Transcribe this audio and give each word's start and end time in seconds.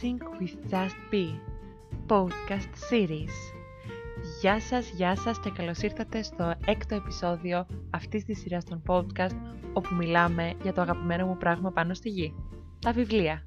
Dancing 0.00 0.20
with 0.40 0.56
Just 0.70 0.96
Be 1.12 1.26
Podcast 2.08 2.70
Series. 2.90 3.32
Γεια 4.40 4.60
σας, 4.60 4.90
γεια 4.90 5.16
σας 5.16 5.40
και 5.40 5.50
καλώς 5.50 5.78
ήρθατε 5.78 6.22
στο 6.22 6.54
έκτο 6.66 6.94
επεισόδιο 6.94 7.66
αυτής 7.90 8.24
της 8.24 8.38
σειράς 8.38 8.64
των 8.64 8.82
podcast 8.86 9.36
όπου 9.72 9.94
μιλάμε 9.94 10.54
για 10.62 10.72
το 10.72 10.80
αγαπημένο 10.80 11.26
μου 11.26 11.36
πράγμα 11.36 11.70
πάνω 11.70 11.94
στη 11.94 12.08
γη. 12.08 12.34
Τα 12.78 12.92
βιβλία. 12.92 13.44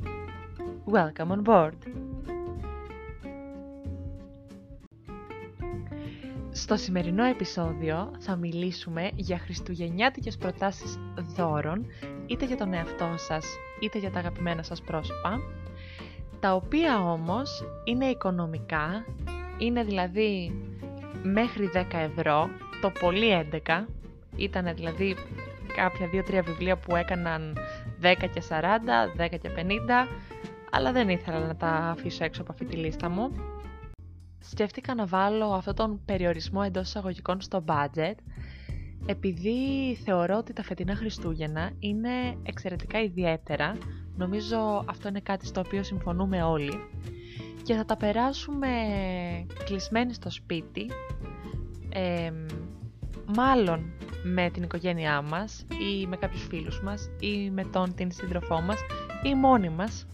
Welcome 0.92 1.28
on 1.28 1.44
board! 1.44 1.78
Στο 6.52 6.76
σημερινό 6.76 7.24
επεισόδιο 7.24 8.12
θα 8.20 8.36
μιλήσουμε 8.36 9.12
για 9.16 9.38
χριστουγεννιάτικες 9.38 10.38
προτάσεις 10.38 11.00
δώρων 11.36 11.86
είτε 12.26 12.46
για 12.46 12.58
τον 12.58 12.74
εαυτό 12.74 13.14
σας 13.16 13.46
είτε 13.80 13.98
για 13.98 14.12
τα 14.12 14.20
αγαπημένα 14.20 14.64
σας 14.64 14.82
πρόσωπα 14.82 15.40
τα 16.44 16.56
οποία 16.56 17.00
όμως 17.00 17.64
είναι 17.84 18.06
οικονομικά, 18.06 19.06
είναι 19.58 19.84
δηλαδή 19.84 20.62
μέχρι 21.24 21.70
10 21.74 21.84
ευρώ, 21.92 22.50
το 22.82 22.92
πολύ 23.00 23.48
11, 23.68 23.86
ήταν 24.36 24.76
δηλαδή 24.76 25.16
κάποια 25.76 26.10
2-3 26.40 26.44
βιβλία 26.46 26.78
που 26.78 26.96
έκαναν 26.96 27.58
10 28.02 28.14
και 28.20 28.44
40, 28.50 28.62
10 29.26 29.30
και 29.30 29.50
50, 29.56 30.08
αλλά 30.72 30.92
δεν 30.92 31.10
ήθελα 31.10 31.40
να 31.40 31.56
τα 31.56 31.68
αφήσω 31.68 32.24
έξω 32.24 32.42
από 32.42 32.52
αυτή 32.52 32.66
τη 32.66 32.76
λίστα 32.76 33.10
μου. 33.10 33.32
Σκέφτηκα 34.40 34.96
να 34.96 35.06
βάλω 35.06 35.54
αυτόν 35.54 35.76
τον 35.76 36.02
περιορισμό 36.06 36.62
εντός 36.66 36.88
εισαγωγικών 36.88 37.42
στο 37.42 37.64
budget, 37.68 38.16
επειδή 39.06 39.96
θεωρώ 40.04 40.38
ότι 40.38 40.54
τα 40.54 40.64
φετινά 40.64 40.96
Χριστούγεννα 40.96 41.72
είναι 41.80 42.38
εξαιρετικά 42.44 43.02
ιδιαίτερα, 43.02 43.78
νομίζω 44.18 44.84
αυτό 44.88 45.08
είναι 45.08 45.20
κάτι 45.20 45.46
στο 45.46 45.60
οποίο 45.66 45.84
συμφωνούμε 45.84 46.44
όλοι, 46.44 46.74
και 47.64 47.74
θα 47.74 47.86
τα 47.86 47.98
περάσουμε 47.98 48.68
κλεισμένοι 49.66 50.14
στο 50.14 50.30
σπίτι, 50.30 50.86
μάλλον 53.36 53.94
με 54.24 54.50
την 54.50 54.64
οικογένειά 54.64 55.22
μας 55.22 55.66
ή 55.70 56.08
με 56.08 56.16
κάποιους 56.18 56.44
φίλους 56.48 56.82
μας 56.82 57.10
ή 57.20 57.50
με 57.50 57.64
τον 57.64 57.96
την 57.96 58.12
σύντροφό 58.12 58.62
μας 58.62 58.80
ή 59.24 59.36
μόνοι 59.36 59.70
μας. 59.70 60.08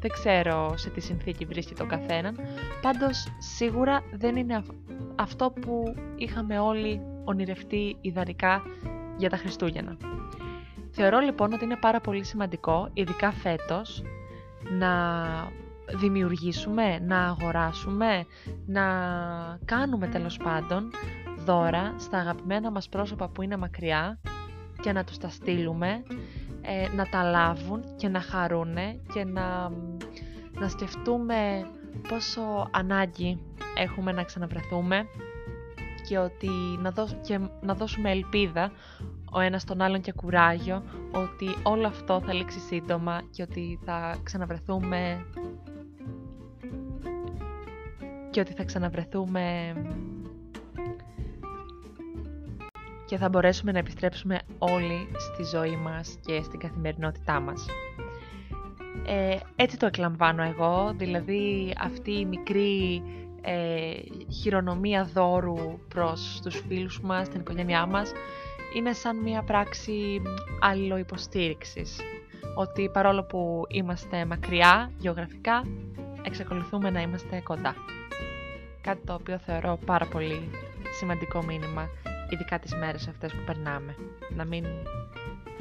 Δεν 0.00 0.10
ξέρω 0.10 0.76
σε 0.76 0.90
τι 0.90 1.00
συνθήκη 1.00 1.44
βρίσκεται 1.44 1.82
ο 1.82 1.86
καθέναν, 1.86 2.36
πάντως 2.82 3.26
σίγουρα 3.38 4.02
δεν 4.12 4.36
είναι 4.36 4.62
αυτό 5.16 5.50
που 5.50 5.94
είχαμε 6.16 6.58
όλοι 6.58 7.00
ονειρευτεί 7.24 7.96
ιδανικά 8.00 8.62
για 9.16 9.30
τα 9.30 9.36
Χριστούγεννα. 9.36 9.96
Θεωρώ 10.90 11.18
λοιπόν 11.18 11.52
ότι 11.52 11.64
είναι 11.64 11.76
πάρα 11.76 12.00
πολύ 12.00 12.24
σημαντικό, 12.24 12.90
ειδικά 12.92 13.32
φέτος, 13.32 14.02
να 14.78 14.92
δημιουργήσουμε, 15.98 16.98
να 16.98 17.24
αγοράσουμε, 17.24 18.26
να 18.66 18.82
κάνουμε 19.64 20.06
τέλος 20.06 20.36
πάντων 20.36 20.90
δώρα 21.44 21.94
στα 21.98 22.18
αγαπημένα 22.18 22.70
μας 22.70 22.88
πρόσωπα 22.88 23.28
που 23.28 23.42
είναι 23.42 23.56
μακριά 23.56 24.18
και 24.80 24.92
να 24.92 25.04
τους 25.04 25.18
τα 25.18 25.28
στείλουμε, 25.28 26.02
ε, 26.66 26.94
να 26.94 27.08
τα 27.08 27.22
λάβουν 27.22 27.84
και 27.96 28.08
να 28.08 28.20
χαρούνε 28.20 29.00
και 29.12 29.24
να, 29.24 29.68
να 30.52 30.68
σκεφτούμε 30.68 31.66
πόσο 32.08 32.68
ανάγκη 32.70 33.38
έχουμε 33.76 34.12
να 34.12 34.22
ξαναβρεθούμε 34.22 35.06
και, 36.08 36.18
ότι 36.18 36.50
να, 36.82 36.92
και 37.22 37.40
να 37.60 37.74
δώσουμε 37.74 38.10
ελπίδα 38.10 38.70
ο 39.32 39.40
ένας 39.40 39.64
τον 39.64 39.80
άλλον 39.80 40.00
και 40.00 40.12
κουράγιο 40.12 40.82
ότι 41.12 41.56
όλο 41.62 41.86
αυτό 41.86 42.20
θα 42.20 42.32
λήξει 42.34 42.58
σύντομα 42.58 43.22
και 43.30 43.42
ότι 43.42 43.78
θα 43.84 44.16
ξαναβρεθούμε 44.22 45.26
και 48.30 48.40
ότι 48.40 48.52
θα 48.52 48.64
ξαναβρεθούμε 48.64 49.72
και 53.06 53.16
θα 53.16 53.28
μπορέσουμε 53.28 53.72
να 53.72 53.78
επιστρέψουμε 53.78 54.38
όλοι 54.58 55.08
στη 55.18 55.44
ζωή 55.56 55.76
μας 55.76 56.18
και 56.26 56.42
στην 56.42 56.58
καθημερινότητά 56.58 57.40
μας. 57.40 57.66
Ε, 59.06 59.36
έτσι 59.56 59.76
το 59.76 59.86
εκλαμβάνω 59.86 60.42
εγώ, 60.42 60.92
δηλαδή 60.96 61.74
αυτή 61.78 62.10
η 62.10 62.24
μικρή 62.24 63.02
ε, 63.42 63.92
χειρονομία 64.32 65.04
δώρου 65.12 65.78
προς 65.88 66.40
τους 66.42 66.62
φίλους 66.68 67.00
μας, 67.00 67.28
την 67.28 67.40
οικογένειά 67.40 67.86
μας, 67.86 68.12
είναι 68.76 68.92
σαν 68.92 69.16
μια 69.16 69.42
πράξη 69.42 70.22
αλληλοϊποστήριξης. 70.60 72.00
Ότι 72.54 72.88
παρόλο 72.92 73.22
που 73.22 73.62
είμαστε 73.68 74.24
μακριά 74.24 74.90
γεωγραφικά, 74.98 75.62
εξακολουθούμε 76.22 76.90
να 76.90 77.00
είμαστε 77.00 77.40
κοντά. 77.40 77.74
Κάτι 78.80 79.06
το 79.06 79.14
οποίο 79.14 79.38
θεωρώ 79.38 79.78
πάρα 79.86 80.06
πολύ 80.06 80.50
σημαντικό 80.98 81.42
μήνυμα, 81.42 81.88
ειδικά 82.30 82.58
τις 82.58 82.74
μέρες 82.74 83.08
αυτές 83.08 83.32
που 83.32 83.42
περνάμε. 83.46 83.94
Να 84.36 84.44
μην... 84.44 84.64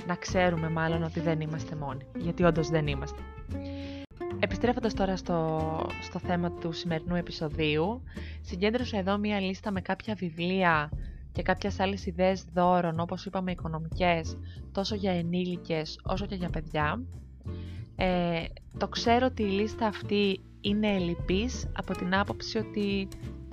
να 0.08 0.16
ξέρουμε 0.16 0.70
μάλλον 0.70 1.03
ότι 1.03 1.20
δεν 1.20 1.42
είμαστε 1.42 1.76
μόνοι, 1.76 2.06
γιατί 2.18 2.44
όντως 2.44 2.70
δεν 2.70 2.88
είμαστε. 2.88 3.22
Επιστρέφοντας 4.40 4.94
τώρα 4.94 5.16
στο, 5.16 5.90
στο 6.02 6.20
θέμα 6.20 6.52
του 6.52 6.72
σημερινού 6.72 7.16
επεισοδίου, 7.16 8.03
συγκέντρωσα 8.42 8.98
εδώ 8.98 9.18
μία 9.18 9.40
λίστα 9.40 9.72
με 9.72 9.81
κάποια 9.81 10.14
βιβλία 10.14 10.90
και 11.31 11.42
κάποιες 11.42 11.80
άλλες 11.80 12.06
ιδέες 12.06 12.44
δώρων, 12.53 13.00
όπως 13.00 13.26
είπαμε 13.26 13.52
οικονομικές, 13.52 14.38
τόσο 14.72 14.96
για 14.96 15.12
ενήλικες 15.12 16.00
όσο 16.03 16.26
και 16.26 16.36
για 16.36 16.50
παιδιά. 16.50 17.02
Ε, 17.96 18.44
το 18.78 18.88
ξέρω 18.88 19.26
ότι 19.26 19.44
η 19.44 19.50
λίστα 19.50 19.88
αυτή 19.88 20.42
είναι 20.62 20.88
ελλειπής 20.88 21.68
από 21.78 21.94
την 21.94 22.16
άποψη 22.16 22.58
ότι 22.58 23.08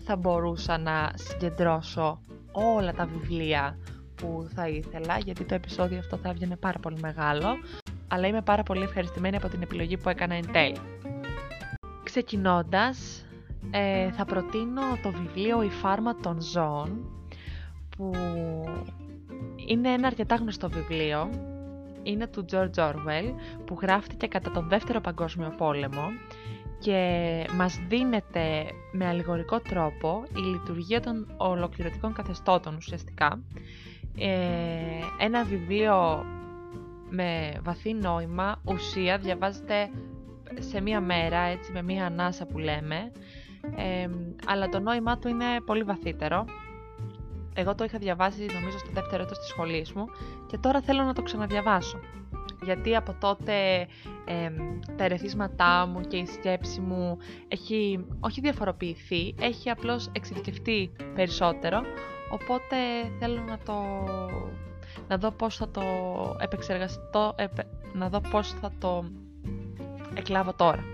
θα 0.05 0.17
μπορούσα 0.17 0.79
να 0.79 1.12
συγκεντρώσω 1.15 2.21
όλα 2.53 2.93
τα 2.93 3.07
βιβλία 3.07 3.79
που 4.15 4.49
θα 4.55 4.69
ήθελα, 4.69 5.19
γιατί 5.19 5.45
το 5.45 5.55
επεισόδιο 5.55 5.99
αυτό 5.99 6.17
θα 6.17 6.29
έβγαινε 6.29 6.57
πάρα 6.57 6.79
πολύ 6.79 6.99
μεγάλο, 7.01 7.47
αλλά 8.09 8.27
είμαι 8.27 8.43
πάρα 8.43 8.63
πολύ 8.63 8.83
ευχαριστημένη 8.83 9.37
από 9.37 9.49
την 9.49 9.63
επιλογή 9.63 9.97
που 9.97 10.09
έκανα 10.09 10.35
εν 10.35 10.53
τέλει. 10.53 10.79
Ξεκινώντας, 12.03 13.25
ε, 13.71 14.11
θα 14.11 14.25
προτείνω 14.25 14.83
το 15.03 15.11
βιβλίο 15.11 15.62
«Η 15.62 15.69
φάρμα 15.71 16.17
των 16.17 16.41
ζώων», 16.41 17.11
που 17.97 18.11
είναι 19.67 19.89
ένα 19.93 20.07
αρκετά 20.07 20.35
γνωστό 20.35 20.69
βιβλίο. 20.69 21.31
Είναι 22.03 22.27
του 22.27 22.45
George 22.53 22.75
Orwell, 22.75 23.35
που 23.65 23.79
γράφτηκε 23.83 24.27
κατά 24.27 24.51
τον 24.51 24.69
Δεύτερο 24.69 25.01
Παγκόσμιο 25.01 25.55
Πόλεμο 25.57 26.09
και 26.82 27.44
μας 27.54 27.81
δίνεται 27.88 28.65
με 28.93 29.06
αλληγορικό 29.06 29.60
τρόπο 29.60 30.22
η 30.37 30.41
λειτουργία 30.41 31.00
των 31.00 31.34
ολοκληρωτικών 31.37 32.12
καθεστώτων 32.12 32.75
ουσιαστικά. 32.76 33.43
Ε, 34.19 34.28
ένα 35.19 35.44
βιβλίο 35.44 36.25
με 37.10 37.53
βαθύ 37.62 37.93
νόημα, 37.94 38.60
ουσία, 38.65 39.19
διαβάζεται 39.19 39.91
σε 40.59 40.81
μία 40.81 41.00
μέρα, 41.00 41.38
έτσι 41.38 41.72
με 41.72 41.82
μία 41.82 42.06
ανάσα 42.06 42.47
που 42.47 42.59
λέμε, 42.59 43.12
ε, 43.76 44.09
αλλά 44.47 44.69
το 44.69 44.81
νόημά 44.81 45.19
του 45.19 45.28
είναι 45.28 45.60
πολύ 45.66 45.82
βαθύτερο. 45.82 46.44
Εγώ 47.54 47.75
το 47.75 47.84
είχα 47.84 47.99
διαβάσει 47.99 48.47
νομίζω 48.53 48.78
στο 48.78 48.91
δεύτερο 48.93 49.22
έτος 49.22 49.38
της 49.38 49.49
σχολής 49.49 49.93
μου 49.93 50.04
και 50.47 50.59
τώρα 50.59 50.81
θέλω 50.81 51.03
να 51.03 51.12
το 51.12 51.22
ξαναδιαβάσω. 51.22 51.99
Γιατί 52.65 52.97
από 52.97 53.15
τότε 53.21 53.87
τα 54.97 55.05
ερεθίσματά 55.05 55.87
μου 55.87 56.00
και 56.00 56.17
η 56.17 56.27
σκέψη 56.27 56.81
μου 56.81 57.19
έχει 57.49 58.06
όχι 58.21 58.41
διαφοροποιηθεί, 58.41 59.34
έχει 59.41 59.71
απλώς 59.71 60.11
εξειδικευτεί 60.12 60.93
περισσότερο, 61.15 61.81
οπότε 62.31 62.77
θέλω 63.19 63.41
να 63.41 63.59
το 63.59 63.75
να 65.09 65.19
δω 65.19 65.31
πώς 65.31 65.56
θα 65.56 65.69
το 65.69 65.82
επεξεργαστώ, 66.41 67.35
να 67.93 68.09
δω 68.09 68.20
πώς 68.20 68.53
θα 68.53 68.73
το 68.79 69.05
εκλάβω 70.14 70.53
τώρα. 70.55 70.85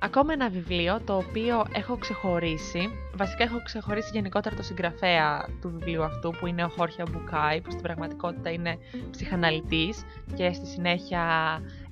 Ακόμα 0.00 0.32
ένα 0.32 0.48
βιβλίο 0.48 1.00
το 1.04 1.16
οποίο 1.16 1.64
έχω 1.72 1.96
ξεχωρίσει, 1.96 2.88
βασικά 3.14 3.44
έχω 3.44 3.62
ξεχωρίσει 3.62 4.10
γενικότερα 4.12 4.56
το 4.56 4.62
συγγραφέα 4.62 5.48
του 5.60 5.70
βιβλίου 5.70 6.02
αυτού 6.02 6.30
που 6.30 6.46
είναι 6.46 6.64
ο 6.64 6.68
Χόρχια 6.68 7.06
Μπουκάη 7.10 7.60
που 7.60 7.70
στην 7.70 7.82
πραγματικότητα 7.82 8.50
είναι 8.50 8.78
ψυχαναλυτής 9.10 10.04
και 10.34 10.52
στη 10.52 10.66
συνέχεια 10.66 11.22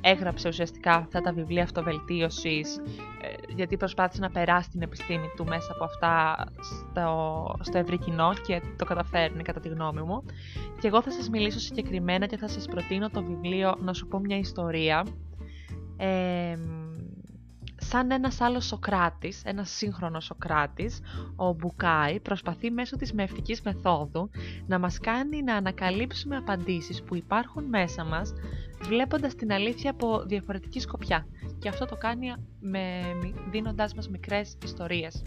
έγραψε 0.01 0.49
ουσιαστικά 0.49 0.93
αυτά 0.95 1.21
τα 1.21 1.33
βιβλία 1.33 1.63
αυτοβελτίωσης 1.63 2.77
ε, 2.77 3.53
γιατί 3.55 3.77
προσπάθησε 3.77 4.21
να 4.21 4.31
περάσει 4.31 4.71
την 4.71 4.83
επιστήμη 4.83 5.31
του 5.37 5.45
μέσα 5.45 5.73
από 5.73 5.85
αυτά 5.85 6.37
στο, 6.61 7.57
στο 7.61 7.79
ευρύ 7.79 7.99
κοινό 7.99 8.35
και 8.47 8.63
το 8.77 8.85
καταφέρνει 8.85 9.43
κατά 9.43 9.61
τη 9.61 9.69
γνώμη 9.69 10.01
μου. 10.01 10.25
Και 10.81 10.87
εγώ 10.87 11.03
θα 11.03 11.11
σας 11.11 11.29
μιλήσω 11.29 11.59
συγκεκριμένα 11.59 12.27
και 12.27 12.37
θα 12.37 12.49
σας 12.49 12.67
προτείνω 12.67 13.11
το 13.11 13.23
βιβλίο 13.23 13.77
«Να 13.81 13.93
σου 13.93 14.07
πω 14.07 14.19
μια 14.19 14.39
ιστορία». 14.39 15.07
Ε, 15.97 16.57
σαν 17.87 18.11
ένας 18.11 18.41
άλλος 18.41 18.67
Σοκράτης, 18.67 19.43
ένας 19.45 19.71
σύγχρονος 19.71 20.25
Σοκράτης, 20.25 21.01
ο 21.37 21.53
Μπουκάη 21.53 22.21
προσπαθεί 22.21 22.71
μέσω 22.71 22.97
της 22.97 23.13
μευτικής 23.13 23.63
μεθόδου 23.63 24.31
να 24.67 24.79
μας 24.79 24.99
κάνει 24.99 25.43
να 25.43 25.55
ανακαλύψουμε 25.55 26.37
απαντήσεις 26.37 27.03
που 27.03 27.17
υπάρχουν 27.17 27.65
μέσα 27.65 28.05
μας 28.05 28.33
βλέποντας 28.83 29.35
την 29.35 29.53
αλήθεια 29.53 29.91
από 29.91 30.23
διαφορετική 30.27 30.81
σκοπιά. 30.81 31.27
Και 31.59 31.69
αυτό 31.69 31.85
το 31.87 31.97
κάνει 31.97 32.35
με, 32.61 33.01
δίνοντάς 33.51 33.95
μας 33.95 34.09
μικρές 34.09 34.57
ιστορίες. 34.65 35.23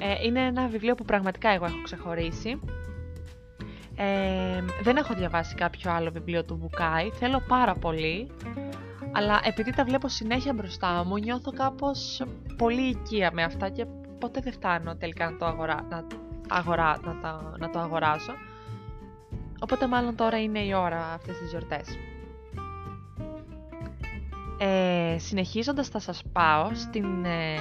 Ε, 0.00 0.26
είναι 0.26 0.40
ένα 0.40 0.68
βιβλίο 0.68 0.94
που 0.94 1.04
πραγματικά 1.04 1.48
εγώ 1.50 1.64
έχω 1.64 1.82
ξεχωρίσει. 1.82 2.60
Ε, 3.96 4.64
δεν 4.82 4.96
έχω 4.96 5.14
διαβάσει 5.14 5.54
κάποιο 5.54 5.90
άλλο 5.92 6.10
βιβλίο 6.10 6.44
του 6.44 6.56
Βουκάη, 6.56 7.10
θέλω 7.10 7.42
πάρα 7.48 7.74
πολύ, 7.74 8.30
αλλά 9.12 9.40
επειδή 9.44 9.72
τα 9.74 9.84
βλέπω 9.84 10.08
συνέχεια 10.08 10.52
μπροστά 10.52 11.04
μου, 11.04 11.16
νιώθω 11.16 11.52
κάπως 11.52 12.22
πολύ 12.56 12.88
οικία 12.88 13.30
με 13.32 13.42
αυτά 13.42 13.68
και 13.68 13.86
ποτέ 14.18 14.40
δεν 14.40 14.52
φτάνω 14.52 14.96
τελικά 14.96 15.30
να 15.30 15.36
το, 15.36 15.46
αγορά, 15.46 15.86
να, 15.88 16.06
αγορά, 16.48 17.00
να, 17.22 17.40
να 17.58 17.70
το 17.70 17.78
αγοράσω. 17.78 18.32
Οπότε 19.60 19.86
μάλλον 19.86 20.16
τώρα 20.16 20.40
είναι 20.42 20.58
η 20.58 20.72
ώρα 20.74 21.12
αυτές 21.12 21.38
τις 21.38 21.50
γιορτές. 21.50 21.86
Ε, 24.62 25.18
συνεχίζοντας 25.18 25.88
θα 25.88 25.98
σας 25.98 26.22
πάω 26.32 26.74
στην, 26.74 27.24
ε, 27.24 27.56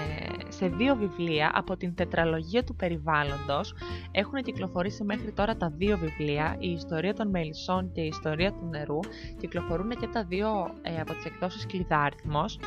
σε 0.48 0.68
δύο 0.68 0.96
βιβλία 0.96 1.52
από 1.54 1.78
την 1.78 1.96
τετραλογία 1.96 2.64
του 2.64 2.76
περιβάλλοντος. 2.76 3.74
Έχουν 4.12 4.42
κυκλοφορήσει 4.42 5.04
μέχρι 5.04 5.32
τώρα 5.32 5.58
τα 5.58 5.70
δύο 5.70 5.98
βιβλία, 5.98 6.56
η 6.60 6.72
ιστορία 6.72 7.14
των 7.14 7.30
μελισσών 7.30 7.92
και 7.92 8.02
η 8.02 8.08
ιστορία 8.08 8.52
του 8.52 8.66
νερού. 8.70 9.00
Κυκλοφορούν 9.40 9.90
και 9.90 10.08
τα 10.08 10.24
δύο 10.24 10.50
ε, 10.82 11.00
από 11.00 11.14
τις 11.14 11.26
εκδόσεις 11.26 11.66
κλειδάριθμος. 11.66 12.60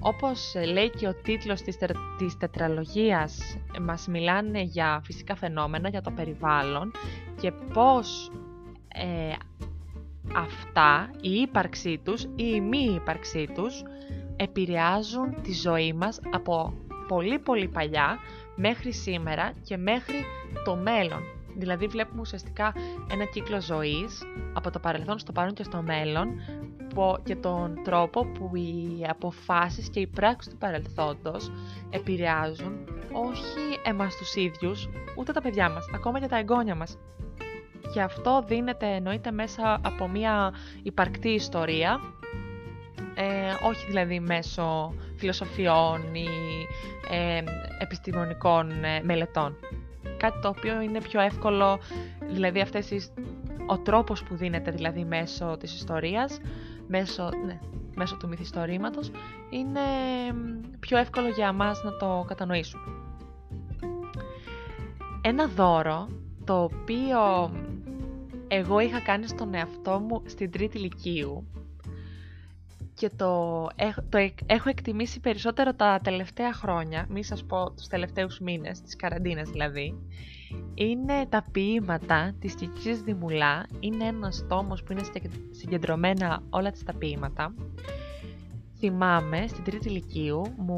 Όπως 0.00 0.54
λέει 0.72 0.90
και 0.90 1.08
ο 1.08 1.14
τίτλος 1.14 1.62
της, 1.62 1.78
της 2.18 2.36
τετραλογίας, 2.36 3.56
μας 3.80 4.06
μιλάνε 4.06 4.60
για 4.60 5.00
φυσικά 5.04 5.34
φαινόμενα, 5.36 5.88
για 5.88 6.00
το 6.00 6.10
περιβάλλον 6.10 6.90
και 7.40 7.52
πώς 7.72 8.30
ε, 8.96 9.32
αυτά, 10.34 11.10
η 11.20 11.30
ύπαρξή 11.30 12.00
τους 12.04 12.22
ή 12.22 12.52
η 12.54 12.60
μη 12.60 12.94
ύπαρξή 12.94 13.48
τους 13.54 13.82
επηρεάζουν 14.36 15.42
τη 15.42 15.52
ζωή 15.52 15.92
μας 15.92 16.20
από 16.30 16.72
πολύ 17.08 17.38
πολύ 17.38 17.68
παλιά 17.68 18.18
μέχρι 18.56 18.92
σήμερα 18.92 19.52
και 19.64 19.76
μέχρι 19.76 20.24
το 20.64 20.76
μέλλον. 20.76 21.22
Δηλαδή 21.56 21.86
βλέπουμε 21.86 22.20
ουσιαστικά 22.20 22.72
ένα 23.10 23.24
κύκλο 23.24 23.60
ζωής 23.60 24.22
από 24.52 24.70
το 24.70 24.78
παρελθόν 24.78 25.18
στο 25.18 25.32
παρόν 25.32 25.54
και 25.54 25.62
στο 25.62 25.82
μέλλον 25.82 26.28
και 27.22 27.36
τον 27.36 27.80
τρόπο 27.84 28.26
που 28.26 28.56
οι 28.56 29.04
αποφάσεις 29.08 29.88
και 29.90 30.00
οι 30.00 30.06
πράξεις 30.06 30.52
του 30.52 30.58
παρελθόντος 30.58 31.52
επηρεάζουν 31.90 32.84
όχι 33.12 33.80
εμάς 33.84 34.16
τους 34.16 34.34
ίδιους, 34.34 34.88
ούτε 35.16 35.32
τα 35.32 35.40
παιδιά 35.40 35.70
μας, 35.70 35.84
ακόμα 35.94 36.20
και 36.20 36.26
τα 36.26 36.38
εγγόνια 36.38 36.74
μας 36.74 36.98
και 37.92 38.00
αυτό 38.00 38.44
δίνεται 38.46 38.86
εννοείται 38.86 39.30
μέσα 39.30 39.80
από 39.82 40.08
μια 40.08 40.52
υπαρκτή 40.82 41.28
ιστορία, 41.28 42.00
ε, 43.14 43.66
όχι 43.68 43.86
δηλαδή 43.86 44.20
μέσω 44.20 44.94
φιλοσοφιών 45.16 46.14
ή 46.14 46.26
ε, 47.10 47.42
επιστημονικών 47.78 48.84
ε, 48.84 49.00
μελετών. 49.02 49.56
Κάτι 50.16 50.40
το 50.40 50.48
οποίο 50.48 50.80
είναι 50.80 51.00
πιο 51.00 51.20
εύκολο, 51.20 51.78
δηλαδή 52.30 52.60
αυτές 52.60 52.90
οι, 52.90 53.02
ο 53.66 53.78
τρόπος 53.78 54.22
που 54.22 54.36
δίνεται 54.36 54.70
δηλαδή 54.70 55.04
μέσω 55.04 55.56
της 55.56 55.74
ιστορίας, 55.74 56.40
μέσω, 56.86 57.28
ναι, 57.46 57.58
μέσω 57.94 58.16
του 58.16 58.28
μυθιστορήματος, 58.28 59.10
είναι 59.50 59.80
πιο 60.80 60.98
εύκολο 60.98 61.28
για 61.28 61.52
μας 61.52 61.82
να 61.82 61.96
το 61.96 62.24
κατανοήσουμε. 62.28 62.82
Ένα 65.20 65.46
δώρο 65.46 66.08
το 66.44 66.62
οποίο 66.62 67.50
εγώ 68.48 68.80
είχα 68.80 69.00
κάνει 69.00 69.26
στον 69.26 69.54
εαυτό 69.54 69.98
μου 69.98 70.22
στην 70.26 70.50
τρίτη 70.50 70.78
ηλικίου 70.78 71.46
και 72.94 73.10
το, 73.16 73.66
το 74.08 74.18
έχω 74.46 74.68
εκτιμήσει 74.68 75.20
περισσότερο 75.20 75.74
τα 75.74 76.00
τελευταία 76.02 76.52
χρόνια, 76.52 77.06
μη 77.08 77.24
σας 77.24 77.44
πω 77.44 77.70
τους 77.70 77.86
τελευταίους 77.86 78.38
μήνες, 78.40 78.80
της 78.80 78.96
καραντίνας 78.96 79.50
δηλαδή, 79.50 79.98
είναι 80.74 81.26
τα 81.28 81.44
ποίηματα 81.52 82.34
της 82.40 82.54
Κικής 82.54 83.00
Δημουλά. 83.00 83.66
Είναι 83.80 84.04
ένας 84.04 84.44
τόμος 84.48 84.82
που 84.82 84.92
είναι 84.92 85.02
συγκεντρωμένα 85.50 86.42
όλα 86.50 86.70
τις 86.70 86.82
τα 86.82 86.94
ποίηματα. 86.94 87.54
Θυμάμαι, 88.78 89.46
στην 89.46 89.64
τρίτη 89.64 89.88
ηλικίου, 89.88 90.42
μου, 90.56 90.76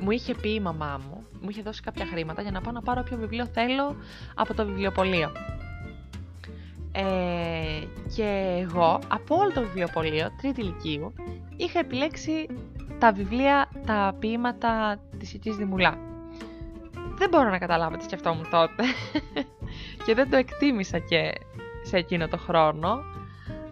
μου 0.00 0.10
είχε 0.10 0.34
πει 0.34 0.54
η 0.54 0.60
μαμά 0.60 1.00
μου, 1.08 1.22
μου 1.40 1.48
είχε 1.50 1.62
δώσει 1.62 1.82
κάποια 1.82 2.06
χρήματα 2.06 2.42
για 2.42 2.50
να 2.50 2.60
πάω 2.60 2.72
να 2.72 2.82
πάρω 2.82 3.00
όποιο 3.00 3.16
βιβλίο 3.16 3.46
θέλω 3.46 3.96
από 4.34 4.54
το 4.54 4.66
βιβλιοπωλείο. 4.66 5.30
Ε, 6.92 7.86
και 8.16 8.58
εγώ 8.60 8.98
από 9.08 9.36
όλο 9.36 9.52
το 9.52 9.60
βιβλιοπωλείο, 9.60 10.28
τρίτη 10.40 10.60
ηλικίου, 10.60 11.12
είχα 11.56 11.78
επιλέξει 11.78 12.46
τα 12.98 13.12
βιβλία, 13.12 13.68
τα 13.86 14.16
ποίηματα 14.18 15.00
της 15.18 15.34
Ικής 15.34 15.56
Δημουλά. 15.56 15.98
Δεν 17.14 17.28
μπορώ 17.28 17.50
να 17.50 17.58
καταλάβω 17.58 17.96
τι 17.96 18.04
σκεφτόμουν 18.04 18.48
τότε 18.50 18.84
και 20.04 20.14
δεν 20.14 20.30
το 20.30 20.36
εκτίμησα 20.36 20.98
και 20.98 21.32
σε 21.82 21.96
εκείνο 21.96 22.28
το 22.28 22.36
χρόνο, 22.36 23.02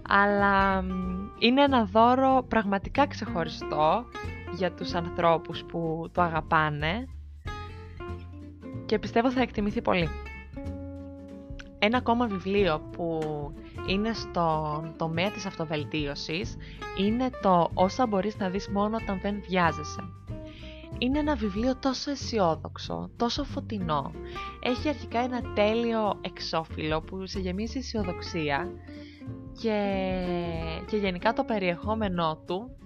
αλλά 0.09 0.85
είναι 1.39 1.63
ένα 1.63 1.85
δώρο 1.85 2.45
πραγματικά 2.49 3.07
ξεχωριστό 3.07 4.05
για 4.57 4.73
τους 4.73 4.95
ανθρώπους 4.95 5.65
που 5.65 6.09
το 6.13 6.23
αγαπάνε 6.23 7.09
και 8.87 8.99
πιστεύω 8.99 9.31
θα 9.31 9.41
εκτιμηθεί 9.41 9.83
πολύ. 9.83 10.09
Ένα 11.83 11.97
ακόμα 11.99 12.27
βιβλίο 12.27 12.81
που 12.93 13.21
είναι 13.87 14.13
στον 14.13 14.95
τομέα 14.97 15.31
της 15.31 15.47
αυτοβελτίωσης 15.47 16.57
είναι 16.99 17.31
το 17.43 17.71
«Όσα 17.75 18.07
μπορείς 18.07 18.37
να 18.37 18.49
δεις 18.49 18.69
μόνο 18.69 18.97
όταν 19.03 19.21
δεν 19.23 19.43
βιάζεσαι». 19.49 20.01
Είναι 20.99 21.19
ένα 21.19 21.35
βιβλίο 21.35 21.77
τόσο 21.77 22.11
αισιόδοξο, 22.11 23.11
τόσο 23.17 23.45
φωτεινό. 23.45 24.13
Έχει 24.63 24.89
αρχικά 24.89 25.19
ένα 25.19 25.41
τέλειο 25.55 26.19
εξώφυλλο 26.21 27.01
που 27.01 27.27
σε 27.27 27.41
γεμίζει 27.41 27.79
αισιοδοξία 27.79 28.71
και, 29.61 30.03
και 30.87 30.97
γενικά 30.97 31.33
το 31.33 31.45
περιεχόμενό 31.45 32.43
του 32.47 32.77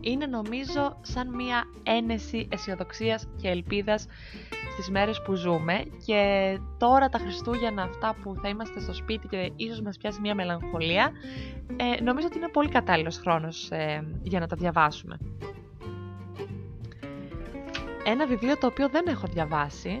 είναι 0.00 0.26
νομίζω 0.26 0.96
σαν 1.00 1.34
μία 1.34 1.64
ένεση 1.82 2.48
αισιοδοξίας 2.50 3.28
και 3.40 3.48
ελπίδας 3.48 4.06
στις 4.72 4.90
μέρες 4.90 5.22
που 5.22 5.34
ζούμε 5.34 5.84
και 6.06 6.58
τώρα 6.78 7.08
τα 7.08 7.18
Χριστούγεννα 7.18 7.82
αυτά 7.82 8.16
που 8.22 8.34
θα 8.42 8.48
είμαστε 8.48 8.80
στο 8.80 8.94
σπίτι 8.94 9.28
και 9.28 9.52
ίσως 9.56 9.80
μας 9.80 9.96
πιάσει 9.96 10.20
μία 10.20 10.34
μελαγχολία 10.34 11.12
ε, 11.76 12.02
νομίζω 12.02 12.26
ότι 12.26 12.38
είναι 12.38 12.48
πολύ 12.48 12.68
κατάλληλος 12.68 13.18
χρόνος 13.18 13.70
ε, 13.70 14.04
για 14.22 14.40
να 14.40 14.46
τα 14.46 14.56
διαβάσουμε. 14.56 15.18
Ένα 18.04 18.26
βιβλίο 18.26 18.58
το 18.58 18.66
οποίο 18.66 18.88
δεν 18.88 19.06
έχω 19.06 19.26
διαβάσει 19.26 20.00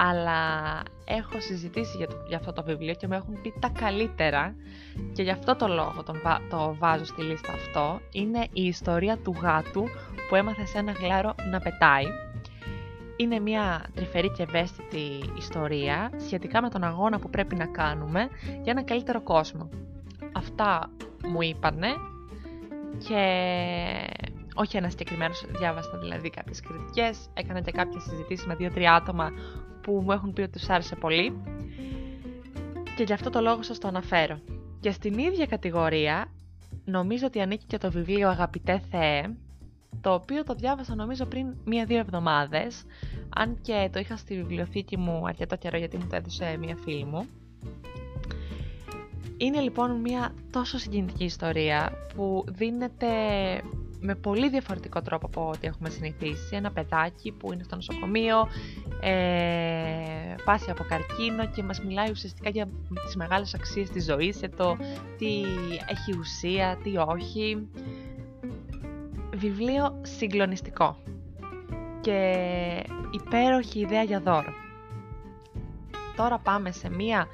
αλλά 0.00 0.82
έχω 1.04 1.40
συζητήσει 1.40 1.96
για, 1.96 2.06
το, 2.06 2.16
για 2.28 2.36
αυτό 2.36 2.52
το 2.52 2.62
βιβλίο 2.62 2.94
και 2.94 3.06
μου 3.06 3.12
έχουν 3.12 3.40
πει 3.42 3.54
τα 3.60 3.68
καλύτερα 3.68 4.54
και 5.12 5.22
γι' 5.22 5.30
αυτό 5.30 5.56
το 5.56 5.68
λόγο 5.68 6.02
τον, 6.02 6.20
το 6.50 6.76
βάζω 6.78 7.04
στη 7.04 7.22
λίστα 7.22 7.52
αυτό 7.52 8.00
είναι 8.12 8.46
η 8.52 8.64
ιστορία 8.64 9.16
του 9.16 9.34
γάτου 9.40 9.84
που 10.28 10.34
έμαθε 10.34 10.66
σε 10.66 10.78
ένα 10.78 10.92
γλάρο 10.92 11.34
να 11.50 11.58
πετάει. 11.60 12.04
Είναι 13.16 13.38
μια 13.40 13.84
τρυφερή 13.94 14.30
και 14.30 14.42
ευαίσθητη 14.42 15.32
ιστορία 15.36 16.10
σχετικά 16.26 16.62
με 16.62 16.68
τον 16.68 16.84
αγώνα 16.84 17.18
που 17.18 17.30
πρέπει 17.30 17.54
να 17.54 17.66
κάνουμε 17.66 18.28
για 18.44 18.72
ένα 18.72 18.82
καλύτερο 18.82 19.22
κόσμο. 19.22 19.68
Αυτά 20.32 20.90
μου 21.28 21.42
είπανε 21.42 21.88
και 23.08 23.22
όχι 24.54 24.76
ένα 24.76 24.90
συγκεκριμένος, 24.90 25.44
διάβασα 25.48 25.98
δηλαδή 25.98 26.30
κάποιες 26.30 26.60
κριτικές, 26.60 27.30
έκανα 27.34 27.60
και 27.60 27.70
κάποιες 27.70 28.02
συζητήσεις 28.02 28.46
με 28.46 28.54
δύο-τρία 28.54 28.94
άτομα 28.94 29.30
που 29.82 30.02
μου 30.04 30.12
έχουν 30.12 30.32
πει 30.32 30.40
ότι 30.40 30.50
τους 30.50 30.68
άρεσε 30.68 30.96
πολύ. 30.96 31.42
Και 32.96 33.02
γι' 33.02 33.12
αυτό 33.12 33.30
το 33.30 33.40
λόγο 33.40 33.62
σας 33.62 33.78
το 33.78 33.88
αναφέρω. 33.88 34.38
Και 34.80 34.90
στην 34.90 35.18
ίδια 35.18 35.46
κατηγορία 35.46 36.30
νομίζω 36.84 37.26
ότι 37.26 37.40
ανήκει 37.40 37.64
και 37.66 37.78
το 37.78 37.90
βιβλίο 37.90 38.28
Αγαπητέ 38.28 38.82
Θεέ, 38.90 39.36
το 40.00 40.14
οποίο 40.14 40.44
το 40.44 40.54
διάβασα 40.54 40.94
νομίζω 40.94 41.24
πριν 41.24 41.54
μία-δύο 41.64 41.98
εβδομάδες, 41.98 42.84
αν 43.28 43.58
και 43.62 43.88
το 43.92 43.98
είχα 43.98 44.16
στη 44.16 44.34
βιβλιοθήκη 44.34 44.96
μου 44.96 45.26
αρκετό 45.26 45.56
καιρό 45.56 45.78
γιατί 45.78 45.96
μου 45.96 46.06
το 46.10 46.16
έδωσε 46.16 46.56
μία 46.60 46.76
φίλη 46.76 47.04
μου. 47.04 47.26
Είναι 49.36 49.60
λοιπόν 49.60 49.90
μία 50.00 50.34
τόσο 50.52 50.78
συγκινητική 50.78 51.24
ιστορία 51.24 51.92
που 52.14 52.44
δίνεται 52.48 53.06
με 54.00 54.14
πολύ 54.14 54.48
διαφορετικό 54.48 55.02
τρόπο 55.02 55.26
από 55.26 55.48
ό,τι 55.48 55.66
έχουμε 55.66 55.90
συνηθίσει. 55.90 56.56
Ένα 56.56 56.70
παιδάκι 56.70 57.32
που 57.32 57.52
είναι 57.52 57.62
στο 57.62 57.74
νοσοκομείο, 57.74 58.48
ε, 59.00 60.34
πάσει 60.44 60.70
από 60.70 60.84
καρκίνο 60.88 61.46
και 61.46 61.62
μας 61.62 61.80
μιλάει 61.80 62.10
ουσιαστικά 62.10 62.50
για 62.50 62.68
τις 63.04 63.16
μεγάλες 63.16 63.54
αξίες 63.54 63.90
της 63.90 64.04
ζωής, 64.04 64.38
για 64.38 64.50
το 64.50 64.76
τι 65.18 65.42
έχει 65.88 66.18
ουσία, 66.18 66.78
τι 66.82 66.96
όχι. 66.96 67.68
Βιβλίο 69.34 70.00
συγκλονιστικό 70.02 70.96
και 72.00 72.84
υπέροχη 73.10 73.80
ιδέα 73.80 74.02
για 74.02 74.20
δώρο. 74.20 74.52
Τώρα 76.16 76.38
πάμε 76.38 76.70
σε 76.72 76.90
μία 76.90 77.26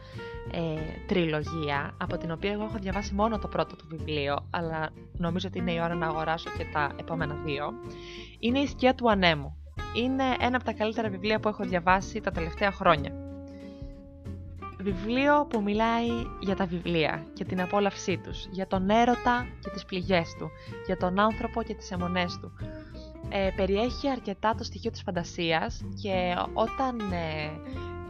ε, 0.50 0.80
τριλογία, 1.06 1.94
από 1.98 2.16
την 2.16 2.30
οποία 2.30 2.52
εγώ 2.52 2.64
έχω 2.64 2.78
διαβάσει 2.78 3.14
μόνο 3.14 3.38
το 3.38 3.48
πρώτο 3.48 3.76
του 3.76 3.86
βιβλίο, 3.88 4.46
αλλά 4.50 4.90
νομίζω 5.12 5.48
ότι 5.48 5.58
είναι 5.58 5.72
η 5.72 5.80
ώρα 5.80 5.94
να 5.94 6.06
αγοράσω 6.06 6.50
και 6.58 6.66
τα 6.72 6.92
επόμενα 7.00 7.34
δύο, 7.44 7.72
είναι 8.38 8.58
«Η 8.58 8.66
σκιά 8.66 8.94
του 8.94 9.10
ανέμου». 9.10 9.56
Είναι 9.94 10.24
ένα 10.38 10.56
από 10.56 10.64
τα 10.64 10.72
καλύτερα 10.72 11.08
βιβλία 11.08 11.40
που 11.40 11.48
έχω 11.48 11.64
διαβάσει 11.64 12.20
τα 12.20 12.30
τελευταία 12.30 12.70
χρόνια. 12.72 13.23
Βιβλίο 14.84 15.46
που 15.50 15.62
μιλάει 15.62 16.08
για 16.40 16.56
τα 16.56 16.66
βιβλία 16.66 17.26
και 17.32 17.44
την 17.44 17.60
απόλαυσή 17.60 18.18
τους, 18.18 18.46
για 18.50 18.66
τον 18.66 18.90
έρωτα 18.90 19.46
και 19.60 19.70
τις 19.70 19.84
πληγές 19.84 20.34
του, 20.38 20.50
για 20.86 20.96
τον 20.96 21.18
άνθρωπο 21.18 21.62
και 21.62 21.74
τις 21.74 21.90
αιμονές 21.90 22.38
του. 22.40 22.52
Ε, 23.28 23.50
περιέχει 23.56 24.08
αρκετά 24.08 24.54
το 24.54 24.64
στοιχείο 24.64 24.90
της 24.90 25.02
φαντασίας 25.02 25.84
και 26.02 26.34
όταν 26.52 27.00
ε, 27.00 27.50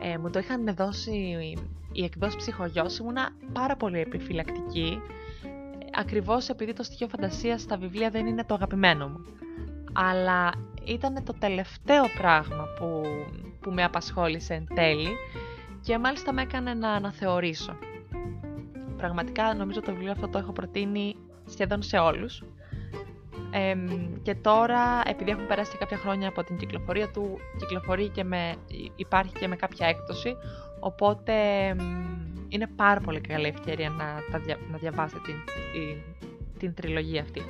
ε, 0.09 0.19
μου 0.19 0.31
το 0.31 0.39
είχαν 0.39 0.75
δώσει 0.75 1.37
η 1.93 2.05
εκδόση 2.05 2.37
ψυχογιός 2.37 2.99
ήμουνα 2.99 3.31
πάρα 3.53 3.77
πολύ 3.77 4.01
επιφυλακτική 4.01 4.99
ακριβώς 5.93 6.49
επειδή 6.49 6.73
το 6.73 6.83
στοιχείο 6.83 7.09
φαντασίας 7.09 7.61
στα 7.61 7.77
βιβλία 7.77 8.11
δεν 8.11 8.27
είναι 8.27 8.45
το 8.45 8.55
αγαπημένο 8.55 9.09
μου. 9.09 9.25
Αλλά 9.93 10.53
ήταν 10.85 11.25
το 11.25 11.35
τελευταίο 11.39 12.05
πράγμα 12.19 12.65
που, 12.79 13.03
που 13.61 13.71
με 13.71 13.85
απασχόλησε 13.85 14.55
εν 14.55 14.67
τέλει 14.75 15.17
και 15.85 15.99
μάλιστα 15.99 16.33
με 16.33 16.43
έκανε 16.43 16.75
να 16.75 16.91
αναθεωρήσω. 16.91 17.77
Πραγματικά 18.97 19.55
νομίζω 19.55 19.81
το 19.81 19.93
βιβλίο 19.93 20.11
αυτό 20.11 20.29
το 20.29 20.39
έχω 20.39 20.53
προτείνει 20.53 21.17
σχεδόν 21.47 21.83
σε 21.83 21.97
όλους. 21.97 22.43
και 24.23 24.35
τώρα, 24.35 25.03
επειδή 25.07 25.31
έχουν 25.31 25.47
περάσει 25.47 25.71
και 25.71 25.77
κάποια 25.79 25.97
χρόνια 25.97 26.29
από 26.29 26.45
την 26.45 26.57
κυκλοφορία 26.57 27.11
του, 27.11 27.39
κυκλοφορεί 27.59 28.09
και 28.09 28.25
με, 28.25 28.55
υπάρχει 28.97 29.33
και 29.39 29.49
με 29.49 29.57
κάποια 29.57 29.87
έκπτωση, 29.87 30.37
οπότε 30.81 31.33
είναι 32.49 32.67
πάρα 32.77 33.01
πολύ 33.01 33.21
καλή 33.21 33.47
ευκαιρία 33.47 33.91
να, 33.91 34.05
να 34.71 34.79
διαβάσετε 34.79 35.21
την, 35.25 35.35
την, 35.73 36.01
την 36.59 36.75
τριλογία 36.75 37.23
αυτή. 37.23 37.43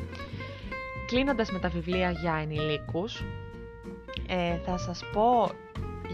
Κλείνοντας 1.07 1.53
με 1.53 1.59
τα 1.59 1.69
βιβλία 1.69 2.11
για 2.11 2.35
ενηλίκους, 2.43 3.23
ε, 4.29 4.57
θα 4.57 4.79
σας 4.79 5.05
πω 5.13 5.51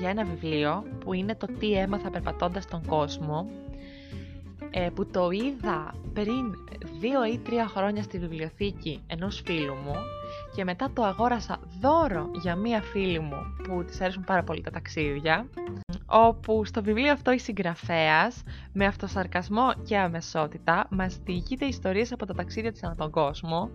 για 0.01 0.11
ένα 0.11 0.25
βιβλίο 0.25 0.85
που 1.05 1.13
είναι 1.13 1.35
το 1.35 1.47
«Τι 1.59 1.73
έμαθα 1.73 2.11
περπατώντας 2.11 2.67
τον 2.67 2.87
κόσμο» 2.87 3.51
ε, 4.71 4.89
που 4.95 5.07
το 5.07 5.31
είδα 5.31 5.95
πριν 6.13 6.55
δύο 7.01 7.25
ή 7.25 7.39
τρία 7.39 7.67
χρόνια 7.67 8.03
στη 8.03 8.19
βιβλιοθήκη 8.19 9.03
ενός 9.07 9.43
φίλου 9.45 9.75
μου 9.75 9.95
και 10.55 10.65
μετά 10.65 10.91
το 10.95 11.05
αγόρασα 11.05 11.61
δώρο 11.81 12.31
για 12.43 12.57
μία 12.57 12.83
φίλη 12.83 13.19
μου 13.19 13.37
που 13.63 13.85
της 13.85 14.01
αρέσουν 14.01 14.25
πάρα 14.25 14.43
πολύ 14.43 14.61
τα 14.61 14.71
ταξίδια 14.71 15.47
όπου 16.07 16.65
στο 16.65 16.83
βιβλίο 16.83 17.13
αυτό 17.13 17.33
η 17.33 17.39
συγγραφέας 17.39 18.43
με 18.73 18.85
αυτοσαρκασμό 18.87 19.73
και 19.87 19.99
αμεσότητα 19.99 20.87
μας 20.91 21.19
διηγείται 21.25 21.65
ιστορίες 21.65 22.13
από 22.13 22.27
τα 22.27 22.35
ταξίδια 22.35 22.73
της 22.73 22.83
ανά 22.83 22.95
τον 22.95 23.11
κόσμο 23.11 23.71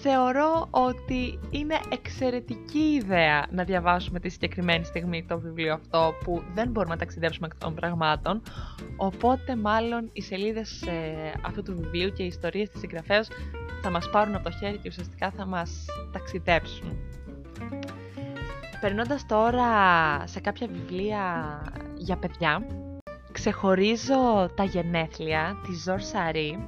θεωρώ 0.00 0.68
ότι 0.70 1.38
είναι 1.50 1.78
εξαιρετική 1.88 2.78
ιδέα 3.02 3.46
να 3.50 3.64
διαβάσουμε 3.64 4.20
τη 4.20 4.28
συγκεκριμένη 4.28 4.84
στιγμή 4.84 5.24
το 5.24 5.38
βιβλίο 5.40 5.74
αυτό 5.74 6.14
που 6.24 6.42
δεν 6.54 6.70
μπορούμε 6.70 6.94
να 6.94 7.00
ταξιδέψουμε 7.00 7.46
εκ 7.52 7.58
των 7.60 7.74
πραγμάτων 7.74 8.42
οπότε 8.96 9.56
μάλλον 9.56 10.10
οι 10.12 10.22
σελίδες 10.22 10.82
ε, 10.82 11.32
αυτού 11.46 11.62
του 11.62 11.76
βιβλίου 11.80 12.12
και 12.12 12.22
οι 12.22 12.26
ιστορίες 12.26 12.68
της 12.70 12.80
συγγραφέας 12.80 13.28
θα 13.82 13.90
μας 13.90 14.10
πάρουν 14.10 14.34
από 14.34 14.44
το 14.44 14.50
χέρι 14.50 14.76
και 14.78 14.88
ουσιαστικά 14.88 15.30
θα 15.30 15.46
μας 15.46 15.84
ταξιδέψουν. 16.12 16.96
Περνώντας 18.80 19.26
τώρα 19.26 19.66
σε 20.26 20.40
κάποια 20.40 20.66
βιβλία 20.66 21.22
για 21.96 22.16
παιδιά, 22.16 22.66
ξεχωρίζω 23.32 24.50
τα 24.56 24.64
γενέθλια 24.64 25.56
της 25.66 25.82
Ζορ 25.82 26.00
Σαρή 26.00 26.58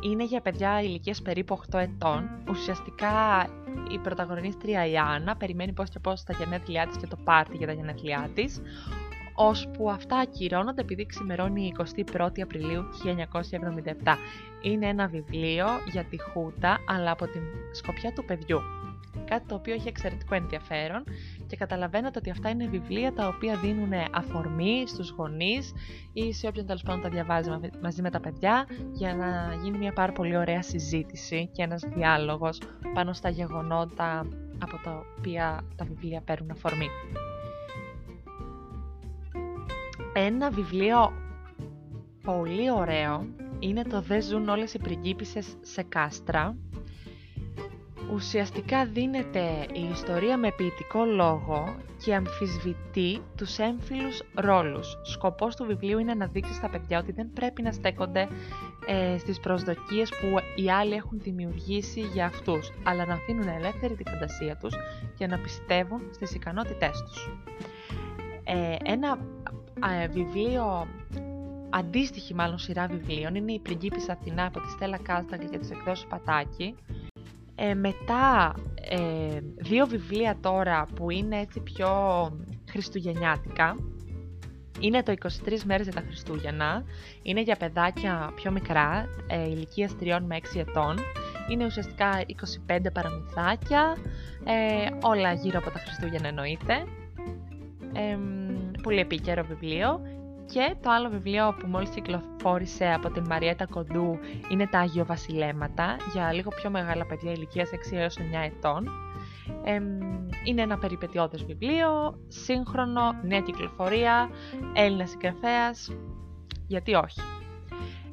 είναι 0.00 0.24
για 0.24 0.40
παιδιά 0.40 0.82
ηλικίας 0.82 1.22
περίπου 1.22 1.58
8 1.72 1.78
ετών. 1.78 2.30
Ουσιαστικά 2.48 3.46
η 3.90 3.98
πρωταγωνίστρια 3.98 4.86
η 4.86 4.96
Άννα 4.96 5.36
περιμένει 5.36 5.72
πώς 5.72 5.88
και 5.88 5.98
πώς 5.98 6.24
τα 6.24 6.32
γενέθλιά 6.32 6.86
της 6.86 6.96
και 6.96 7.06
το 7.06 7.16
πάρτι 7.24 7.56
για 7.56 7.66
τα 7.66 7.72
γενέθλιά 7.72 8.30
της, 8.34 8.60
ώσπου 9.34 9.90
αυτά 9.90 10.16
ακυρώνονται 10.16 10.80
επειδή 10.80 11.06
ξημερώνει 11.06 11.62
η 11.62 11.74
21η 12.12 12.40
Απριλίου 12.40 12.84
1977. 14.04 14.16
Είναι 14.62 14.86
ένα 14.86 15.06
βιβλίο 15.06 15.66
για 15.92 16.04
τη 16.04 16.16
Χούτα, 16.20 16.78
αλλά 16.88 17.10
από 17.10 17.26
την 17.26 17.42
σκοπιά 17.72 18.12
του 18.12 18.24
παιδιού. 18.24 18.60
Κάτι 19.24 19.46
το 19.46 19.54
οποίο 19.54 19.74
έχει 19.74 19.88
εξαιρετικό 19.88 20.34
ενδιαφέρον 20.34 21.04
και 21.48 21.56
καταλαβαίνετε 21.56 22.18
ότι 22.18 22.30
αυτά 22.30 22.48
είναι 22.48 22.66
βιβλία 22.66 23.12
τα 23.12 23.26
οποία 23.28 23.56
δίνουν 23.56 23.92
αφορμή 24.12 24.84
στους 24.86 25.10
γονείς 25.10 25.72
ή 26.12 26.32
σε 26.32 26.46
όποιον 26.46 26.66
τέλος 26.66 26.82
πάντων 26.82 27.02
τα 27.02 27.08
διαβάζει 27.08 27.50
μαζί 27.82 28.02
με 28.02 28.10
τα 28.10 28.20
παιδιά 28.20 28.66
για 28.92 29.14
να 29.14 29.54
γίνει 29.62 29.78
μια 29.78 29.92
πάρα 29.92 30.12
πολύ 30.12 30.36
ωραία 30.36 30.62
συζήτηση 30.62 31.48
και 31.52 31.62
ένας 31.62 31.82
διάλογος 31.94 32.60
πάνω 32.94 33.12
στα 33.12 33.28
γεγονότα 33.28 34.26
από 34.58 34.80
τα 34.84 35.04
οποία 35.18 35.64
τα 35.76 35.84
βιβλία 35.84 36.20
παίρνουν 36.20 36.50
αφορμή. 36.50 36.88
Ένα 40.12 40.50
βιβλίο 40.50 41.12
πολύ 42.22 42.70
ωραίο 42.70 43.26
είναι 43.58 43.82
το 43.82 44.00
«Δεν 44.00 44.22
ζουν 44.22 44.48
όλες 44.48 44.74
οι 44.74 44.78
πριγκίπισσες 44.78 45.56
σε 45.60 45.82
κάστρα» 45.82 46.56
ουσιαστικά 48.12 48.86
δίνεται 48.86 49.66
η 49.72 49.88
ιστορία 49.92 50.36
με 50.36 50.52
ποιητικό 50.56 51.04
λόγο 51.04 51.76
και 52.04 52.14
αμφισβητεί 52.14 53.22
τους 53.36 53.58
έμφυλους 53.58 54.22
ρόλους. 54.34 54.98
Σκοπός 55.02 55.56
του 55.56 55.64
βιβλίου 55.64 55.98
είναι 55.98 56.14
να 56.14 56.26
δείξει 56.26 56.54
στα 56.54 56.68
παιδιά 56.68 56.98
ότι 56.98 57.12
δεν 57.12 57.30
πρέπει 57.32 57.62
να 57.62 57.72
στέκονται 57.72 58.28
ε, 58.86 59.18
στις 59.18 59.40
προσδοκίες 59.40 60.10
που 60.10 60.60
οι 60.62 60.70
άλλοι 60.70 60.94
έχουν 60.94 61.18
δημιουργήσει 61.20 62.00
για 62.00 62.26
αυτούς, 62.26 62.72
αλλά 62.84 63.06
να 63.06 63.14
αφήνουν 63.14 63.48
ελεύθερη 63.48 63.94
τη 63.94 64.02
φαντασία 64.10 64.56
τους 64.56 64.74
και 65.16 65.26
να 65.26 65.38
πιστεύουν 65.38 66.00
στις 66.10 66.34
ικανότητές 66.34 67.02
τους. 67.02 67.30
Ε, 68.44 68.76
ένα 68.84 69.18
ε, 70.02 70.08
βιβλίο 70.08 70.86
αντίστοιχη 71.70 72.34
μάλλον 72.34 72.58
σειρά 72.58 72.86
βιβλίων 72.86 73.34
είναι 73.34 73.52
η 73.52 73.58
Πριγκίπισσα 73.58 74.12
Αθηνά 74.12 74.44
από 74.44 74.60
τη 74.60 74.70
Στέλλα 74.70 74.98
Κάσταγκ 74.98 75.40
και 75.50 75.58
τις 75.58 75.70
εκδόσεις 75.70 76.06
Πατάκη 76.06 76.74
ε, 77.60 77.74
μετά 77.74 78.54
ε, 78.90 79.40
δύο 79.56 79.86
βιβλία 79.86 80.36
τώρα 80.40 80.86
που 80.94 81.10
είναι 81.10 81.40
έτσι 81.40 81.60
πιο 81.60 81.90
χριστουγεννιάτικα. 82.70 83.76
Είναι 84.80 85.02
το 85.02 85.14
23 85.46 85.58
μέρες 85.64 85.86
για 85.86 85.94
τα 85.94 86.02
Χριστούγεννα. 86.06 86.84
Είναι 87.22 87.40
για 87.40 87.56
παιδάκια 87.56 88.32
πιο 88.34 88.50
μικρά, 88.50 89.08
ε, 89.26 89.48
ηλικίας 89.48 89.96
3 90.00 90.18
με 90.26 90.36
6 90.36 90.58
ετών. 90.58 90.96
Είναι 91.50 91.64
ουσιαστικά 91.64 92.24
25 92.66 92.78
παραμυθάκια, 92.92 93.96
ε, 94.44 94.88
όλα 95.02 95.32
γύρω 95.32 95.58
από 95.58 95.70
τα 95.70 95.78
Χριστούγεννα 95.78 96.28
εννοείται. 96.28 96.74
Ε, 97.92 98.18
πολύ 98.82 99.00
επίκαιρο 99.00 99.44
βιβλίο 99.44 100.00
και 100.52 100.76
το 100.82 100.90
άλλο 100.90 101.08
βιβλίο 101.08 101.54
που 101.58 101.66
μόλις 101.66 101.88
κυκλοφόρησε 101.88 102.92
από 102.92 103.10
την 103.10 103.24
Μαριέτα 103.26 103.66
Κοντού 103.66 104.18
είναι 104.48 104.66
τα 104.66 104.78
Άγιο 104.78 105.04
Βασιλέματα 105.04 105.96
για 106.12 106.32
λίγο 106.32 106.50
πιο 106.50 106.70
μεγάλα 106.70 107.06
παιδιά 107.06 107.32
ηλικίας 107.32 107.70
6 107.70 107.96
έως 107.96 108.16
9 108.18 108.20
ετών. 108.44 108.88
είναι 110.44 110.62
ένα 110.62 110.78
περιπετειώδες 110.78 111.44
βιβλίο, 111.44 112.18
σύγχρονο, 112.28 113.12
νέα 113.22 113.40
κυκλοφορία, 113.40 114.30
Έλληνας 114.74 115.10
συγγραφέας, 115.10 115.92
γιατί 116.66 116.94
όχι; 116.94 117.20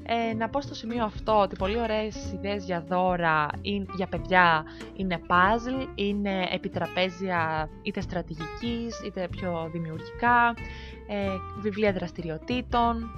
Ε, 0.08 0.34
να 0.34 0.50
πω 0.50 0.62
στο 0.62 0.76
σημείο 0.76 1.04
αυτό 1.04 1.40
ότι 1.42 1.56
πολύ 1.56 1.80
ωραίες 1.80 2.32
ιδέες 2.34 2.66
για 2.66 2.82
δώρα 2.88 3.48
ή 3.62 3.86
για 3.96 4.08
παιδιά 4.08 4.64
είναι 4.96 5.22
puzzle, 5.28 5.88
είναι 5.96 6.48
επιτραπέζια 6.52 7.70
είτε 7.82 8.02
στρατηγικής 8.02 9.02
είτε 9.06 9.28
πιο 9.32 9.70
δημιουργικά, 9.72 10.54
ε, 11.08 11.28
βιβλία 11.62 11.94
δραστηριοτήτων. 11.94 13.10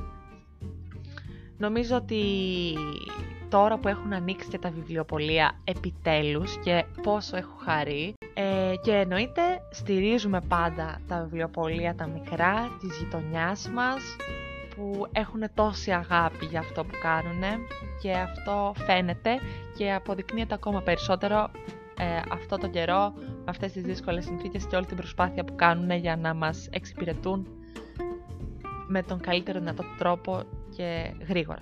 Νομίζω 1.57 1.95
ότι 1.95 2.23
τώρα 3.49 3.77
που 3.77 3.87
έχουν 3.87 4.13
ανοίξει 4.13 4.49
και 4.49 4.59
τα 4.59 4.69
βιβλιοπολία 4.69 5.51
επιτέλους 5.63 6.57
και 6.57 6.85
πόσο 7.01 7.37
έχω 7.37 7.55
χαρεί 7.63 8.13
ε, 8.33 8.73
και 8.81 8.91
εννοείται 8.91 9.41
στηρίζουμε 9.71 10.41
πάντα 10.47 10.99
τα 11.07 11.21
βιβλιοπολία 11.23 11.95
τα 11.95 12.07
μικρά 12.07 12.77
της 12.79 12.97
γειτονιάς 12.97 13.69
μας 13.73 14.01
που 14.77 15.07
έχουν 15.11 15.41
τόση 15.53 15.91
αγάπη 15.91 16.45
για 16.45 16.59
αυτό 16.59 16.83
που 16.83 16.93
κάνουν 17.01 17.41
και 18.01 18.11
αυτό 18.11 18.73
φαίνεται 18.75 19.39
και 19.77 19.93
αποδεικνύεται 19.93 20.53
ακόμα 20.53 20.81
περισσότερο 20.81 21.49
ε, 21.97 22.19
αυτό 22.31 22.57
το 22.57 22.67
καιρό 22.67 23.13
με 23.15 23.43
αυτές 23.45 23.71
τις 23.71 23.83
δύσκολες 23.83 24.23
συνθήκες 24.23 24.65
και 24.65 24.75
όλη 24.75 24.85
την 24.85 24.95
προσπάθεια 24.97 25.43
που 25.43 25.55
κάνουν 25.55 25.91
για 25.91 26.15
να 26.15 26.33
μας 26.33 26.67
εξυπηρετούν 26.71 27.47
με 28.87 29.03
τον 29.03 29.19
καλύτερο 29.19 29.59
δυνατό 29.59 29.83
τρόπο 29.97 30.43
και 30.75 31.13
γρήγορα. 31.27 31.61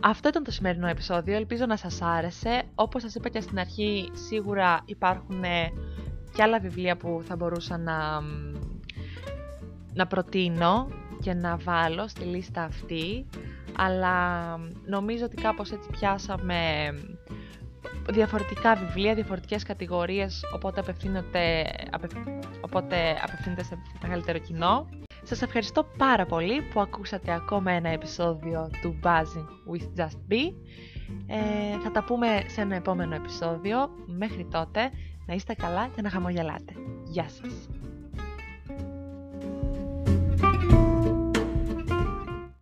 Αυτό 0.00 0.28
ήταν 0.28 0.44
το 0.44 0.50
σημερινό 0.50 0.86
επεισόδιο, 0.86 1.36
ελπίζω 1.36 1.66
να 1.66 1.76
σας 1.76 2.02
άρεσε. 2.02 2.62
Όπως 2.74 3.02
σας 3.02 3.14
είπα 3.14 3.28
και 3.28 3.40
στην 3.40 3.58
αρχή, 3.58 4.10
σίγουρα 4.12 4.80
υπάρχουν 4.84 5.42
και 6.34 6.42
άλλα 6.42 6.60
βιβλία 6.60 6.96
που 6.96 7.22
θα 7.24 7.36
μπορούσα 7.36 7.78
να, 7.78 8.20
να 9.94 10.06
προτείνω 10.06 10.88
και 11.20 11.34
να 11.34 11.56
βάλω 11.56 12.08
στη 12.08 12.24
λίστα 12.24 12.62
αυτή, 12.62 13.26
αλλά 13.76 14.56
νομίζω 14.86 15.24
ότι 15.24 15.36
κάπως 15.36 15.70
έτσι 15.70 15.88
πιάσαμε 15.90 16.56
διαφορετικά 18.10 18.74
βιβλία, 18.74 19.14
διαφορετικές 19.14 19.62
κατηγορίες, 19.62 20.44
οπότε 20.54 20.80
απευθύνεται, 20.80 21.70
οπότε 22.60 22.96
απευθύνεται 23.22 23.62
σε 23.62 23.78
μεγαλύτερο 24.02 24.38
κοινό. 24.38 24.88
Σας 25.22 25.42
ευχαριστώ 25.42 25.86
πάρα 25.96 26.26
πολύ 26.26 26.62
που 26.62 26.80
ακούσατε 26.80 27.32
ακόμα 27.32 27.72
ένα 27.72 27.88
επεισόδιο 27.88 28.70
του 28.82 28.98
Buzzing 29.02 29.72
with 29.72 30.00
Just 30.00 30.32
Be. 30.32 30.52
Ε, 31.26 31.78
θα 31.82 31.90
τα 31.90 32.04
πούμε 32.04 32.42
σε 32.46 32.60
ένα 32.60 32.76
επόμενο 32.76 33.14
επεισόδιο. 33.14 33.90
Μέχρι 34.06 34.46
τότε 34.50 34.90
να 35.26 35.34
είστε 35.34 35.54
καλά 35.54 35.88
και 35.94 36.02
να 36.02 36.10
χαμογελάτε. 36.10 36.72
Γεια 37.04 37.28
σας! 37.28 37.77